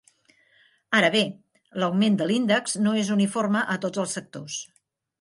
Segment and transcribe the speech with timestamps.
[0.99, 1.21] Ara bé,
[1.83, 4.61] l’augment de l’índex no és uniforme a tots els sectors.